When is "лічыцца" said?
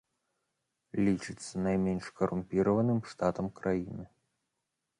1.07-1.53